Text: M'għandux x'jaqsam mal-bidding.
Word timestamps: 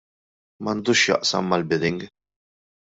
M'għandux 0.67 0.97
x'jaqsam 1.03 1.47
mal-bidding. 1.53 2.05